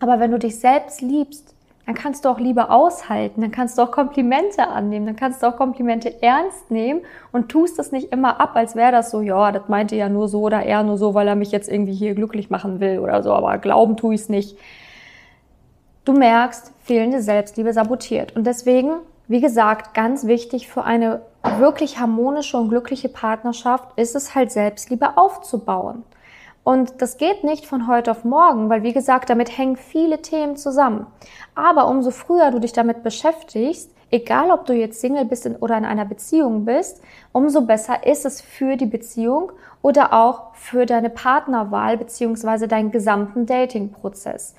Aber 0.00 0.18
wenn 0.18 0.32
du 0.32 0.38
dich 0.38 0.58
selbst 0.58 1.00
liebst, 1.00 1.54
dann 1.90 2.00
kannst 2.00 2.24
du 2.24 2.28
auch 2.28 2.38
Liebe 2.38 2.70
aushalten, 2.70 3.40
dann 3.40 3.50
kannst 3.50 3.76
du 3.76 3.82
auch 3.82 3.90
Komplimente 3.90 4.68
annehmen, 4.68 5.06
dann 5.06 5.16
kannst 5.16 5.42
du 5.42 5.48
auch 5.48 5.56
Komplimente 5.56 6.22
ernst 6.22 6.70
nehmen 6.70 7.00
und 7.32 7.48
tust 7.48 7.80
das 7.80 7.90
nicht 7.90 8.12
immer 8.12 8.40
ab, 8.40 8.52
als 8.54 8.76
wäre 8.76 8.92
das 8.92 9.10
so, 9.10 9.22
ja, 9.22 9.50
das 9.50 9.66
meinte 9.66 9.96
ja 9.96 10.08
nur 10.08 10.28
so 10.28 10.42
oder 10.42 10.62
er 10.62 10.84
nur 10.84 10.98
so, 10.98 11.14
weil 11.14 11.26
er 11.26 11.34
mich 11.34 11.50
jetzt 11.50 11.68
irgendwie 11.68 11.94
hier 11.94 12.14
glücklich 12.14 12.48
machen 12.48 12.78
will 12.78 13.00
oder 13.00 13.24
so, 13.24 13.32
aber 13.32 13.58
glauben 13.58 13.96
tue 13.96 14.14
ich 14.14 14.20
es 14.20 14.28
nicht. 14.28 14.56
Du 16.04 16.12
merkst, 16.12 16.72
fehlende 16.84 17.22
Selbstliebe 17.22 17.72
sabotiert. 17.72 18.36
Und 18.36 18.46
deswegen, 18.46 18.92
wie 19.26 19.40
gesagt, 19.40 19.92
ganz 19.92 20.28
wichtig 20.28 20.68
für 20.68 20.84
eine 20.84 21.22
wirklich 21.58 21.98
harmonische 21.98 22.56
und 22.56 22.68
glückliche 22.68 23.08
Partnerschaft 23.08 23.98
ist 23.98 24.14
es 24.14 24.36
halt 24.36 24.52
Selbstliebe 24.52 25.16
aufzubauen. 25.18 26.04
Und 26.62 27.00
das 27.00 27.16
geht 27.16 27.42
nicht 27.42 27.66
von 27.66 27.86
heute 27.86 28.10
auf 28.10 28.24
morgen, 28.24 28.68
weil 28.68 28.82
wie 28.82 28.92
gesagt, 28.92 29.30
damit 29.30 29.56
hängen 29.56 29.76
viele 29.76 30.20
Themen 30.20 30.56
zusammen. 30.56 31.06
Aber 31.54 31.88
umso 31.88 32.10
früher 32.10 32.50
du 32.50 32.60
dich 32.60 32.72
damit 32.72 33.02
beschäftigst, 33.02 33.90
egal 34.10 34.50
ob 34.50 34.66
du 34.66 34.74
jetzt 34.74 35.00
Single 35.00 35.24
bist 35.24 35.48
oder 35.60 35.78
in 35.78 35.84
einer 35.84 36.04
Beziehung 36.04 36.64
bist, 36.64 37.02
umso 37.32 37.62
besser 37.62 38.06
ist 38.06 38.26
es 38.26 38.40
für 38.40 38.76
die 38.76 38.86
Beziehung 38.86 39.52
oder 39.82 40.12
auch 40.12 40.54
für 40.54 40.84
deine 40.84 41.10
Partnerwahl 41.10 41.96
beziehungsweise 41.96 42.68
deinen 42.68 42.90
gesamten 42.90 43.46
Dating-Prozess. 43.46 44.54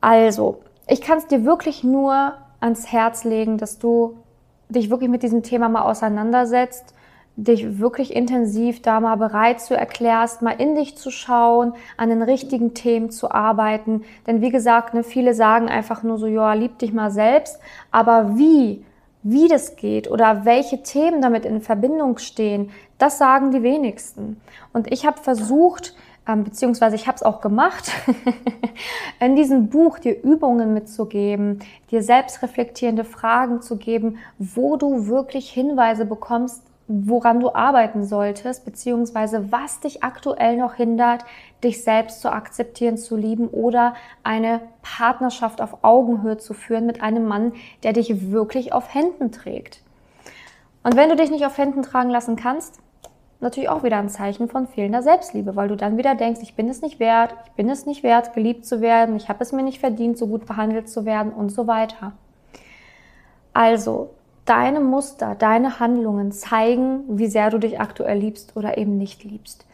Also, 0.00 0.60
ich 0.88 1.00
kann 1.00 1.18
es 1.18 1.26
dir 1.26 1.44
wirklich 1.44 1.84
nur 1.84 2.32
ans 2.58 2.90
Herz 2.90 3.24
legen, 3.24 3.58
dass 3.58 3.78
du 3.78 4.16
dich 4.68 4.90
wirklich 4.90 5.10
mit 5.10 5.22
diesem 5.22 5.42
Thema 5.42 5.68
mal 5.68 5.82
auseinandersetzt, 5.82 6.94
dich 7.36 7.78
wirklich 7.78 8.14
intensiv 8.14 8.82
da 8.82 9.00
mal 9.00 9.16
bereit 9.16 9.60
zu 9.60 9.74
erklärst, 9.74 10.42
mal 10.42 10.50
in 10.58 10.74
dich 10.74 10.96
zu 10.96 11.10
schauen, 11.10 11.72
an 11.96 12.10
den 12.10 12.22
richtigen 12.22 12.74
Themen 12.74 13.10
zu 13.10 13.30
arbeiten. 13.30 14.02
Denn 14.26 14.40
wie 14.40 14.50
gesagt, 14.50 14.94
ne, 14.94 15.02
viele 15.02 15.34
sagen 15.34 15.68
einfach 15.68 16.02
nur 16.02 16.18
so, 16.18 16.26
ja, 16.26 16.52
lieb 16.52 16.78
dich 16.78 16.92
mal 16.92 17.10
selbst. 17.10 17.58
Aber 17.90 18.36
wie, 18.36 18.84
wie 19.22 19.48
das 19.48 19.76
geht 19.76 20.10
oder 20.10 20.44
welche 20.44 20.82
Themen 20.82 21.22
damit 21.22 21.44
in 21.44 21.60
Verbindung 21.60 22.18
stehen, 22.18 22.70
das 22.98 23.18
sagen 23.18 23.50
die 23.50 23.62
wenigsten. 23.62 24.40
Und 24.72 24.92
ich 24.92 25.06
habe 25.06 25.20
versucht, 25.20 25.94
ähm, 26.28 26.44
beziehungsweise 26.44 26.96
ich 26.96 27.06
habe 27.06 27.16
es 27.16 27.22
auch 27.22 27.40
gemacht, 27.40 27.90
in 29.20 29.36
diesem 29.36 29.68
Buch 29.68 29.98
dir 29.98 30.22
Übungen 30.22 30.74
mitzugeben, 30.74 31.60
dir 31.90 32.02
selbstreflektierende 32.02 33.04
Fragen 33.04 33.62
zu 33.62 33.76
geben, 33.76 34.18
wo 34.38 34.76
du 34.76 35.06
wirklich 35.06 35.50
Hinweise 35.50 36.04
bekommst, 36.04 36.62
woran 36.92 37.38
du 37.38 37.54
arbeiten 37.54 38.04
solltest, 38.04 38.64
beziehungsweise 38.64 39.52
was 39.52 39.78
dich 39.78 40.02
aktuell 40.02 40.56
noch 40.56 40.74
hindert, 40.74 41.24
dich 41.62 41.84
selbst 41.84 42.20
zu 42.20 42.32
akzeptieren, 42.32 42.96
zu 42.96 43.16
lieben 43.16 43.46
oder 43.46 43.94
eine 44.24 44.60
Partnerschaft 44.82 45.60
auf 45.60 45.84
Augenhöhe 45.84 46.36
zu 46.38 46.52
führen 46.52 46.86
mit 46.86 47.00
einem 47.00 47.26
Mann, 47.26 47.52
der 47.84 47.92
dich 47.92 48.32
wirklich 48.32 48.72
auf 48.72 48.92
Händen 48.92 49.30
trägt. 49.30 49.82
Und 50.82 50.96
wenn 50.96 51.08
du 51.08 51.14
dich 51.14 51.30
nicht 51.30 51.46
auf 51.46 51.58
Händen 51.58 51.82
tragen 51.82 52.10
lassen 52.10 52.34
kannst, 52.34 52.80
natürlich 53.38 53.68
auch 53.68 53.84
wieder 53.84 53.98
ein 53.98 54.08
Zeichen 54.08 54.48
von 54.48 54.66
fehlender 54.66 55.02
Selbstliebe, 55.02 55.54
weil 55.54 55.68
du 55.68 55.76
dann 55.76 55.96
wieder 55.96 56.16
denkst, 56.16 56.40
ich 56.42 56.56
bin 56.56 56.68
es 56.68 56.82
nicht 56.82 56.98
wert, 56.98 57.36
ich 57.46 57.52
bin 57.52 57.70
es 57.70 57.86
nicht 57.86 58.02
wert, 58.02 58.34
geliebt 58.34 58.66
zu 58.66 58.80
werden, 58.80 59.14
ich 59.14 59.28
habe 59.28 59.44
es 59.44 59.52
mir 59.52 59.62
nicht 59.62 59.78
verdient, 59.78 60.18
so 60.18 60.26
gut 60.26 60.44
behandelt 60.44 60.88
zu 60.88 61.04
werden 61.04 61.32
und 61.32 61.50
so 61.50 61.68
weiter. 61.68 62.14
Also, 63.52 64.10
deine 64.50 64.80
Muster, 64.80 65.36
deine 65.38 65.78
Handlungen 65.78 66.32
zeigen, 66.32 67.04
wie 67.06 67.28
sehr 67.28 67.50
du 67.50 67.58
dich 67.58 67.78
aktuell 67.78 68.18
liebst 68.18 68.56
oder 68.56 68.78
eben 68.78 68.98
nicht 68.98 69.22
liebst. 69.22 69.64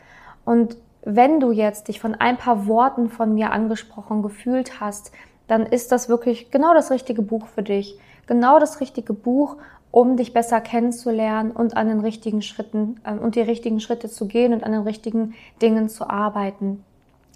Und 0.45 0.77
wenn 1.03 1.41
du 1.41 1.51
jetzt 1.51 1.89
dich 1.89 1.99
von 1.99 2.15
ein 2.15 2.37
paar 2.37 2.67
Worten 2.67 3.09
von 3.09 3.33
mir 3.33 3.53
angesprochen 3.53 4.23
gefühlt 4.23 4.79
hast, 4.79 5.13
dann 5.49 5.65
ist 5.65 5.93
das 5.93 6.11
wirklich 6.11 6.51
genau 6.51 6.75
das 6.75 6.91
richtige 6.91 7.23
Buch 7.23 7.47
für 7.47 7.63
dich. 7.63 7.99
Genau 8.27 8.59
das 8.59 8.81
richtige 8.81 9.15
Buch, 9.15 9.57
um 9.93 10.19
dich 10.19 10.35
besser 10.35 10.61
kennenzulernen 10.61 11.53
und 11.53 11.75
an 11.75 11.89
den 11.89 12.01
richtigen 12.01 12.43
Schritten 12.43 13.01
äh, 13.05 13.15
und 13.15 13.35
die 13.35 13.41
richtigen 13.41 13.81
Schritte 13.81 14.11
zu 14.11 14.29
gehen 14.29 14.53
und 14.53 14.63
an 14.63 14.73
den 14.73 14.83
richtigen 14.83 15.33
Dingen 15.63 15.89
zu 15.89 16.11
arbeiten. 16.11 16.85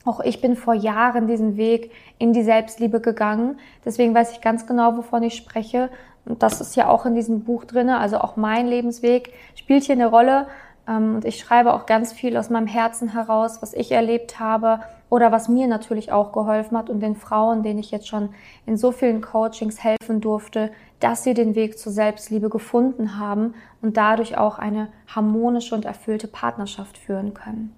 Auch 0.05 0.21
ich 0.21 0.41
bin 0.41 0.57
vor 0.57 0.75
Jahren 0.75 1.27
diesen 1.27 1.57
Weg 1.57 1.91
in 2.19 2.33
die 2.33 2.43
Selbstliebe 2.43 3.01
gegangen. 3.01 3.59
Deswegen 3.85 4.15
weiß 4.15 4.33
ich 4.33 4.41
ganz 4.41 4.67
genau, 4.67 4.97
wovon 4.97 5.23
ich 5.23 5.35
spreche. 5.35 5.91
Und 6.25 6.43
das 6.43 6.61
ist 6.61 6.77
ja 6.77 6.89
auch 6.89 7.07
in 7.07 7.15
diesem 7.15 7.45
Buch 7.45 7.65
drinne. 7.65 7.99
Also 7.99 8.19
auch 8.19 8.37
mein 8.37 8.67
Lebensweg 8.67 9.33
spielt 9.55 9.85
hier 9.85 9.95
eine 9.95 10.07
Rolle. 10.07 10.47
Ähm, 10.87 11.17
und 11.17 11.25
ich 11.25 11.39
schreibe 11.39 11.75
auch 11.75 11.87
ganz 11.87 12.13
viel 12.13 12.37
aus 12.37 12.51
meinem 12.51 12.67
Herzen 12.67 13.13
heraus, 13.13 13.63
was 13.63 13.75
ich 13.75 13.93
erlebt 13.93 14.39
habe 14.39 14.81
oder 15.09 15.33
was 15.33 15.49
mir 15.49 15.67
natürlich 15.67 16.13
auch 16.13 16.33
geholfen 16.33 16.77
hat 16.77 16.89
und 16.89 17.01
den 17.01 17.17
Frauen, 17.17 17.63
denen 17.63 17.81
ich 17.81 17.91
jetzt 17.91 18.09
schon 18.09 18.31
in 18.65 18.77
so 18.77 18.93
vielen 18.93 19.21
Coachings 19.21 19.83
helfen 19.83 20.21
durfte, 20.21 20.71
dass 21.01 21.25
sie 21.25 21.35
den 21.35 21.55
Weg 21.55 21.79
zur 21.79 21.93
Selbstliebe 21.93 22.49
gefunden 22.49 23.19
haben 23.19 23.55
und 23.83 23.97
dadurch 23.97 24.39
auch 24.39 24.59
eine 24.59 24.89
harmonische 25.09 25.75
und 25.75 25.85
erfüllte 25.85 26.29
Partnerschaft 26.29 26.97
führen 26.97 27.35
können. 27.35 27.75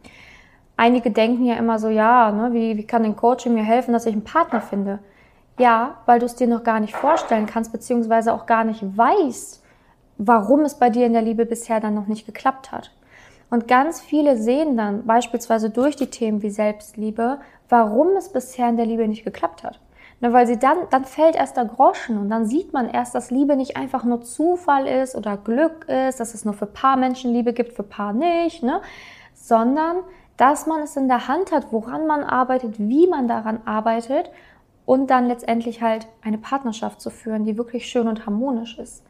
Einige 0.77 1.11
denken 1.11 1.45
ja 1.45 1.55
immer 1.55 1.79
so, 1.79 1.89
ja, 1.89 2.33
ne, 2.33 2.53
wie, 2.53 2.77
wie 2.77 2.87
kann 2.87 3.05
ein 3.05 3.17
Coaching 3.17 3.55
mir 3.55 3.63
helfen, 3.63 3.93
dass 3.93 4.07
ich 4.07 4.13
einen 4.13 4.25
Partner 4.25 4.61
finde? 4.61 4.99
Ja, 5.59 5.99
weil 6.07 6.19
du 6.19 6.27
es 6.27 6.35
dir 6.35 6.47
noch 6.47 6.65
gar 6.65 6.81
nicht 6.81 6.95
vorstellen 6.95 7.47
kannst, 7.47 7.73
beziehungsweise 7.73 8.33
auch 8.33 8.47
gar 8.47 8.65
nicht 8.65 8.83
weißt, 8.97 9.63
warum 10.19 10.61
es 10.61 10.79
bei 10.79 10.91
dir 10.91 11.07
in 11.07 11.13
der 11.13 11.23
Liebe 11.23 11.47
bisher 11.47 11.81
dann 11.81 11.95
noch 11.95 12.07
nicht 12.07 12.27
geklappt 12.27 12.73
hat. 12.73 12.91
Und 13.51 13.69
ganz 13.69 14.01
viele 14.01 14.39
sehen 14.39 14.77
dann 14.77 15.05
beispielsweise 15.05 15.69
durch 15.69 15.95
die 15.95 16.07
Themen 16.07 16.43
wie 16.43 16.51
Selbstliebe, 16.51 17.39
warum 17.69 18.17
es 18.17 18.31
bisher 18.31 18.69
in 18.69 18.79
der 18.79 18.87
Liebe 18.87 19.07
nicht 19.07 19.25
geklappt 19.25 19.63
hat. 19.63 19.79
Ne, 20.23 20.33
weil 20.33 20.47
sie 20.47 20.59
dann, 20.59 20.79
dann 20.91 21.05
fällt 21.05 21.35
erst 21.35 21.57
der 21.57 21.65
Groschen 21.65 22.17
und 22.17 22.31
dann 22.31 22.47
sieht 22.47 22.73
man 22.73 22.89
erst, 22.89 23.13
dass 23.15 23.33
Liebe 23.33 23.57
nicht 23.57 23.77
einfach 23.77 24.05
nur 24.05 24.23
Zufall 24.23 24.87
ist 24.87 25.17
oder 25.17 25.37
Glück 25.37 25.87
ist, 25.89 26.21
dass 26.21 26.33
es 26.33 26.45
nur 26.45 26.55
für 26.55 26.67
paar 26.67 26.97
Menschen 26.97 27.33
Liebe 27.33 27.53
gibt, 27.53 27.73
für 27.73 27.83
paar 27.83 28.13
nicht, 28.13 28.63
ne? 28.63 28.81
sondern 29.35 29.97
dass 30.37 30.67
man 30.67 30.81
es 30.83 30.97
in 30.97 31.09
der 31.09 31.27
Hand 31.27 31.51
hat, 31.51 31.73
woran 31.73 32.07
man 32.07 32.23
arbeitet, 32.23 32.79
wie 32.79 33.09
man 33.09 33.27
daran 33.27 33.63
arbeitet 33.65 34.31
und 34.85 35.11
dann 35.11 35.29
letztendlich 35.29 35.83
halt 35.83 36.07
eine 36.23 36.39
Partnerschaft 36.39 37.01
zu 37.01 37.11
führen, 37.11 37.45
die 37.45 37.57
wirklich 37.57 37.87
schön 37.87 38.09
und 38.09 38.27
harmonisch 38.27 38.79
ist. 38.79 39.05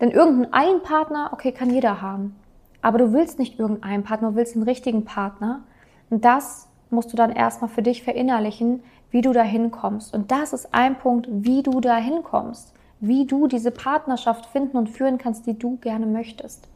Denn 0.00 0.10
irgendein 0.10 0.82
Partner, 0.82 1.30
okay, 1.32 1.52
kann 1.52 1.70
jeder 1.70 2.02
haben. 2.02 2.36
Aber 2.82 2.98
du 2.98 3.12
willst 3.12 3.38
nicht 3.38 3.58
irgendeinen 3.58 4.02
Partner, 4.02 4.30
du 4.30 4.36
willst 4.36 4.54
einen 4.54 4.64
richtigen 4.64 5.04
Partner. 5.04 5.62
Und 6.10 6.24
das 6.24 6.68
musst 6.90 7.12
du 7.12 7.16
dann 7.16 7.32
erstmal 7.32 7.70
für 7.70 7.82
dich 7.82 8.02
verinnerlichen, 8.02 8.82
wie 9.10 9.22
du 9.22 9.32
da 9.32 9.42
hinkommst. 9.42 10.14
Und 10.14 10.30
das 10.30 10.52
ist 10.52 10.74
ein 10.74 10.98
Punkt, 10.98 11.26
wie 11.30 11.62
du 11.62 11.80
da 11.80 11.96
hinkommst. 11.96 12.72
Wie 13.00 13.26
du 13.26 13.46
diese 13.46 13.70
Partnerschaft 13.70 14.46
finden 14.46 14.76
und 14.76 14.88
führen 14.88 15.18
kannst, 15.18 15.46
die 15.46 15.58
du 15.58 15.76
gerne 15.78 16.06
möchtest. 16.06 16.68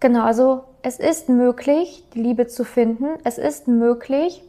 Genau, 0.00 0.24
also 0.24 0.64
es 0.82 0.98
ist 0.98 1.28
möglich, 1.28 2.04
die 2.14 2.20
Liebe 2.20 2.46
zu 2.46 2.64
finden. 2.64 3.06
Es 3.24 3.38
ist 3.38 3.68
möglich, 3.68 4.42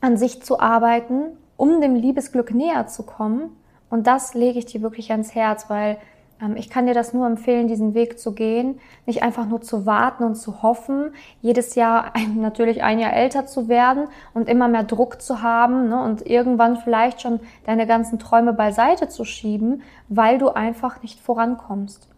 an 0.00 0.16
sich 0.16 0.42
zu 0.42 0.60
arbeiten, 0.60 1.36
um 1.56 1.80
dem 1.80 1.94
Liebesglück 1.94 2.52
näher 2.52 2.86
zu 2.86 3.04
kommen. 3.04 3.56
Und 3.90 4.06
das 4.06 4.34
lege 4.34 4.58
ich 4.58 4.66
dir 4.66 4.82
wirklich 4.82 5.10
ans 5.12 5.34
Herz, 5.34 5.70
weil 5.70 5.98
ähm, 6.40 6.56
ich 6.56 6.70
kann 6.70 6.86
dir 6.86 6.94
das 6.94 7.12
nur 7.12 7.26
empfehlen, 7.26 7.68
diesen 7.68 7.94
Weg 7.94 8.18
zu 8.18 8.32
gehen, 8.32 8.80
nicht 9.06 9.22
einfach 9.22 9.46
nur 9.46 9.60
zu 9.60 9.86
warten 9.86 10.24
und 10.24 10.34
zu 10.34 10.62
hoffen, 10.62 11.12
jedes 11.40 11.74
Jahr 11.74 12.12
natürlich 12.34 12.82
ein 12.82 12.98
Jahr 12.98 13.12
älter 13.12 13.46
zu 13.46 13.68
werden 13.68 14.08
und 14.32 14.48
immer 14.48 14.68
mehr 14.68 14.84
Druck 14.84 15.22
zu 15.22 15.42
haben 15.42 15.88
ne, 15.88 16.02
und 16.02 16.26
irgendwann 16.26 16.76
vielleicht 16.76 17.20
schon 17.20 17.40
deine 17.66 17.86
ganzen 17.86 18.18
Träume 18.18 18.52
beiseite 18.52 19.08
zu 19.08 19.24
schieben, 19.24 19.82
weil 20.08 20.38
du 20.38 20.50
einfach 20.50 21.02
nicht 21.02 21.20
vorankommst. 21.20 22.08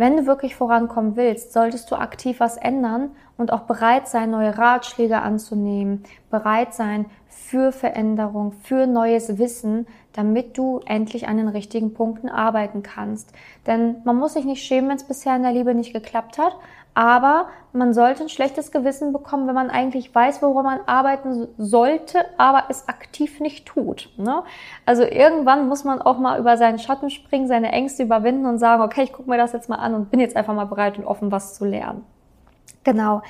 Wenn 0.00 0.16
du 0.16 0.24
wirklich 0.24 0.56
vorankommen 0.56 1.14
willst, 1.16 1.52
solltest 1.52 1.90
du 1.90 1.94
aktiv 1.94 2.40
was 2.40 2.56
ändern 2.56 3.10
und 3.36 3.52
auch 3.52 3.64
bereit 3.64 4.08
sein, 4.08 4.30
neue 4.30 4.56
Ratschläge 4.56 5.20
anzunehmen, 5.20 6.04
bereit 6.30 6.72
sein 6.72 7.04
für 7.28 7.70
Veränderung, 7.70 8.52
für 8.62 8.86
neues 8.86 9.36
Wissen, 9.36 9.86
damit 10.14 10.56
du 10.56 10.80
endlich 10.86 11.28
an 11.28 11.36
den 11.36 11.48
richtigen 11.48 11.92
Punkten 11.92 12.30
arbeiten 12.30 12.82
kannst. 12.82 13.34
Denn 13.66 13.96
man 14.04 14.16
muss 14.16 14.32
sich 14.32 14.46
nicht 14.46 14.64
schämen, 14.64 14.88
wenn 14.88 14.96
es 14.96 15.04
bisher 15.04 15.36
in 15.36 15.42
der 15.42 15.52
Liebe 15.52 15.74
nicht 15.74 15.92
geklappt 15.92 16.38
hat, 16.38 16.56
aber 16.94 17.46
man 17.72 17.94
sollte 17.94 18.24
ein 18.24 18.28
schlechtes 18.28 18.72
Gewissen 18.72 19.12
bekommen, 19.12 19.46
wenn 19.46 19.54
man 19.54 19.70
eigentlich 19.70 20.12
weiß, 20.14 20.42
woran 20.42 20.64
man 20.64 20.80
arbeiten 20.86 21.48
sollte, 21.56 22.24
aber 22.36 22.64
es 22.68 22.88
aktiv 22.88 23.40
nicht 23.40 23.66
tut. 23.66 24.08
Ne? 24.16 24.42
Also 24.86 25.04
irgendwann 25.04 25.68
muss 25.68 25.84
man 25.84 26.02
auch 26.02 26.18
mal 26.18 26.38
über 26.38 26.56
seinen 26.56 26.78
Schatten 26.78 27.10
springen, 27.10 27.46
seine 27.46 27.70
Ängste 27.72 28.02
überwinden 28.02 28.46
und 28.46 28.58
sagen, 28.58 28.82
okay, 28.82 29.02
ich 29.04 29.12
gucke 29.12 29.30
mir 29.30 29.36
das 29.36 29.52
jetzt 29.52 29.68
mal 29.68 29.76
an 29.76 29.94
und 29.94 30.10
bin 30.10 30.20
jetzt 30.20 30.36
einfach 30.36 30.54
mal 30.54 30.64
bereit 30.64 30.98
und 30.98 31.04
offen, 31.04 31.30
was 31.30 31.54
zu 31.54 31.64
lernen. 31.64 32.04
Genau. 32.82 33.22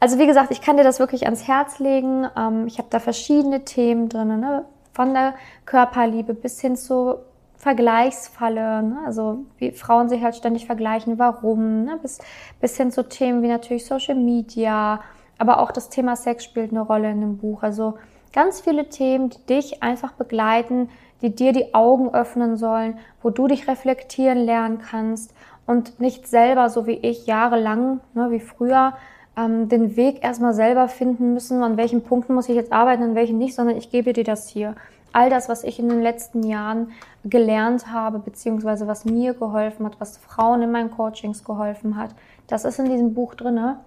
Also 0.00 0.18
wie 0.18 0.26
gesagt, 0.26 0.50
ich 0.50 0.60
kann 0.60 0.76
dir 0.76 0.84
das 0.84 0.98
wirklich 0.98 1.24
ans 1.24 1.46
Herz 1.46 1.78
legen. 1.78 2.26
Ähm, 2.36 2.66
ich 2.66 2.78
habe 2.78 2.88
da 2.90 2.98
verschiedene 2.98 3.64
Themen 3.64 4.08
drin, 4.08 4.40
ne? 4.40 4.64
von 4.92 5.14
der 5.14 5.34
Körperliebe 5.64 6.34
bis 6.34 6.60
hin 6.60 6.76
zu 6.76 7.18
Vergleichsfalle, 7.58 8.82
ne? 8.84 8.98
also 9.04 9.44
wie 9.58 9.72
Frauen 9.72 10.08
sich 10.08 10.22
halt 10.22 10.36
ständig 10.36 10.66
vergleichen, 10.66 11.18
warum, 11.18 11.84
ne? 11.84 11.98
bis, 12.00 12.18
bis 12.60 12.76
hin 12.76 12.92
zu 12.92 13.08
Themen 13.08 13.42
wie 13.42 13.48
natürlich 13.48 13.84
Social 13.84 14.14
Media, 14.14 15.00
aber 15.38 15.60
auch 15.60 15.72
das 15.72 15.88
Thema 15.88 16.14
Sex 16.14 16.44
spielt 16.44 16.70
eine 16.70 16.82
Rolle 16.82 17.10
in 17.10 17.20
dem 17.20 17.38
Buch. 17.38 17.64
Also 17.64 17.94
ganz 18.32 18.60
viele 18.60 18.88
Themen, 18.88 19.30
die 19.30 19.44
dich 19.46 19.82
einfach 19.82 20.12
begleiten, 20.12 20.88
die 21.20 21.34
dir 21.34 21.52
die 21.52 21.74
Augen 21.74 22.14
öffnen 22.14 22.56
sollen, 22.56 22.98
wo 23.22 23.30
du 23.30 23.48
dich 23.48 23.66
reflektieren 23.66 24.38
lernen 24.38 24.78
kannst 24.78 25.34
und 25.66 25.98
nicht 25.98 26.28
selber, 26.28 26.70
so 26.70 26.86
wie 26.86 26.98
ich, 26.98 27.26
jahrelang, 27.26 28.00
ne, 28.14 28.30
wie 28.30 28.40
früher, 28.40 28.94
ähm, 29.36 29.68
den 29.68 29.96
Weg 29.96 30.22
erstmal 30.22 30.54
selber 30.54 30.86
finden 30.86 31.34
müssen, 31.34 31.62
an 31.64 31.76
welchen 31.76 32.02
Punkten 32.02 32.34
muss 32.34 32.48
ich 32.48 32.54
jetzt 32.54 32.72
arbeiten, 32.72 33.02
an 33.02 33.14
welchen 33.16 33.38
nicht, 33.38 33.54
sondern 33.54 33.76
ich 33.76 33.90
gebe 33.90 34.12
dir 34.12 34.24
das 34.24 34.48
hier 34.48 34.76
all 35.12 35.30
das, 35.30 35.48
was 35.48 35.64
ich 35.64 35.78
in 35.78 35.88
den 35.88 36.02
letzten 36.02 36.42
Jahren 36.42 36.92
gelernt 37.24 37.92
habe, 37.92 38.18
beziehungsweise 38.18 38.86
was 38.86 39.04
mir 39.04 39.34
geholfen 39.34 39.86
hat, 39.86 40.00
was 40.00 40.18
Frauen 40.18 40.62
in 40.62 40.70
meinen 40.70 40.90
Coachings 40.90 41.44
geholfen 41.44 41.96
hat, 41.96 42.14
das 42.46 42.64
ist 42.64 42.78
in 42.78 42.90
diesem 42.90 43.14
Buch 43.14 43.34
drinne. 43.34 43.80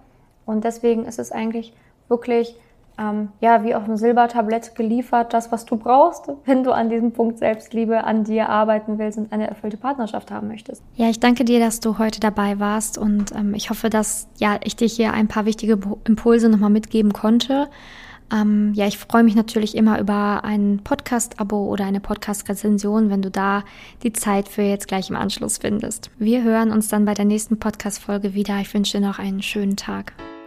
Und 0.44 0.64
deswegen 0.64 1.04
ist 1.04 1.18
es 1.18 1.32
eigentlich 1.32 1.72
wirklich 2.08 2.56
ähm, 2.98 3.28
ja 3.40 3.64
wie 3.64 3.74
auf 3.74 3.84
einem 3.84 3.96
Silbertablett 3.96 4.74
geliefert, 4.74 5.32
das, 5.32 5.50
was 5.50 5.64
du 5.64 5.76
brauchst, 5.76 6.30
wenn 6.44 6.62
du 6.62 6.72
an 6.72 6.88
diesem 6.90 7.12
Punkt 7.12 7.38
Selbstliebe 7.38 8.04
an 8.04 8.24
dir 8.24 8.48
arbeiten 8.48 8.98
willst 8.98 9.18
und 9.18 9.32
eine 9.32 9.48
erfüllte 9.48 9.76
Partnerschaft 9.76 10.30
haben 10.30 10.48
möchtest. 10.48 10.82
Ja, 10.94 11.08
ich 11.08 11.20
danke 11.20 11.44
dir, 11.44 11.60
dass 11.60 11.80
du 11.80 11.98
heute 11.98 12.20
dabei 12.20 12.58
warst 12.58 12.98
und 12.98 13.32
ähm, 13.34 13.54
ich 13.54 13.70
hoffe, 13.70 13.90
dass 13.90 14.28
ja 14.38 14.58
ich 14.62 14.76
dir 14.76 14.88
hier 14.88 15.12
ein 15.12 15.28
paar 15.28 15.44
wichtige 15.46 15.78
Impulse 16.06 16.48
nochmal 16.48 16.70
mitgeben 16.70 17.12
konnte. 17.12 17.68
Ähm, 18.32 18.72
ja, 18.74 18.86
ich 18.86 18.98
freue 18.98 19.22
mich 19.22 19.34
natürlich 19.34 19.76
immer 19.76 20.00
über 20.00 20.42
ein 20.44 20.80
Podcast-Abo 20.82 21.66
oder 21.66 21.84
eine 21.84 22.00
Podcast-Rezension, 22.00 23.10
wenn 23.10 23.22
du 23.22 23.30
da 23.30 23.64
die 24.02 24.12
Zeit 24.12 24.48
für 24.48 24.62
jetzt 24.62 24.88
gleich 24.88 25.10
im 25.10 25.16
Anschluss 25.16 25.58
findest. 25.58 26.10
Wir 26.18 26.42
hören 26.42 26.70
uns 26.70 26.88
dann 26.88 27.04
bei 27.04 27.14
der 27.14 27.26
nächsten 27.26 27.58
Podcast-Folge 27.58 28.34
wieder. 28.34 28.58
Ich 28.60 28.72
wünsche 28.72 28.98
dir 28.98 29.06
noch 29.06 29.18
einen 29.18 29.42
schönen 29.42 29.76
Tag. 29.76 30.14